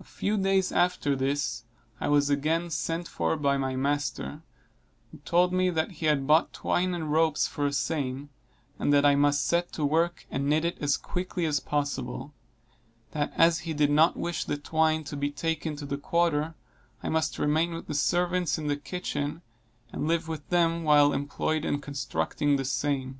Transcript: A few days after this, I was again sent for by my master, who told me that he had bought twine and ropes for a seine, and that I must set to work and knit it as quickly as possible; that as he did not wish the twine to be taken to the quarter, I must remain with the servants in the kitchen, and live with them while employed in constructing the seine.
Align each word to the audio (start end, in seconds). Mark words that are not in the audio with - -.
A 0.00 0.04
few 0.04 0.38
days 0.38 0.72
after 0.72 1.14
this, 1.14 1.64
I 2.00 2.08
was 2.08 2.30
again 2.30 2.70
sent 2.70 3.06
for 3.06 3.36
by 3.36 3.58
my 3.58 3.76
master, 3.76 4.40
who 5.12 5.18
told 5.18 5.52
me 5.52 5.68
that 5.68 5.90
he 6.00 6.06
had 6.06 6.26
bought 6.26 6.54
twine 6.54 6.94
and 6.94 7.12
ropes 7.12 7.46
for 7.46 7.66
a 7.66 7.72
seine, 7.74 8.30
and 8.78 8.90
that 8.90 9.04
I 9.04 9.16
must 9.16 9.46
set 9.46 9.70
to 9.72 9.84
work 9.84 10.24
and 10.30 10.48
knit 10.48 10.64
it 10.64 10.78
as 10.80 10.96
quickly 10.96 11.44
as 11.44 11.60
possible; 11.60 12.32
that 13.10 13.34
as 13.36 13.58
he 13.68 13.74
did 13.74 13.90
not 13.90 14.16
wish 14.16 14.46
the 14.46 14.56
twine 14.56 15.04
to 15.04 15.14
be 15.16 15.30
taken 15.30 15.76
to 15.76 15.84
the 15.84 15.98
quarter, 15.98 16.54
I 17.02 17.10
must 17.10 17.38
remain 17.38 17.74
with 17.74 17.86
the 17.86 17.92
servants 17.92 18.56
in 18.56 18.66
the 18.68 18.78
kitchen, 18.78 19.42
and 19.92 20.08
live 20.08 20.26
with 20.26 20.48
them 20.48 20.84
while 20.84 21.12
employed 21.12 21.66
in 21.66 21.82
constructing 21.82 22.56
the 22.56 22.64
seine. 22.64 23.16